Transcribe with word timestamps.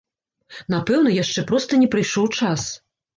Напэўна, 0.73 1.11
яшчэ 1.23 1.43
проста 1.51 1.79
не 1.83 1.89
прыйшоў 1.93 2.25
час. 2.39 2.61